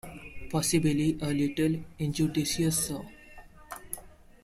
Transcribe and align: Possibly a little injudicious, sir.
Possibly 0.49 1.15
a 1.21 1.31
little 1.31 1.79
injudicious, 1.99 2.87
sir. 2.87 3.03